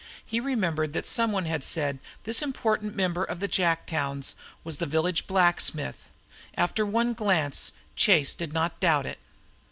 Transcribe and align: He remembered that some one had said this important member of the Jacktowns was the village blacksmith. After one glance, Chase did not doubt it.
He 0.25 0.39
remembered 0.39 0.93
that 0.93 1.05
some 1.05 1.31
one 1.31 1.45
had 1.45 1.63
said 1.63 1.99
this 2.23 2.41
important 2.41 2.95
member 2.95 3.23
of 3.23 3.39
the 3.39 3.47
Jacktowns 3.47 4.33
was 4.63 4.79
the 4.79 4.87
village 4.87 5.27
blacksmith. 5.27 6.09
After 6.57 6.87
one 6.87 7.13
glance, 7.13 7.73
Chase 7.95 8.33
did 8.33 8.51
not 8.51 8.79
doubt 8.79 9.05
it. 9.05 9.19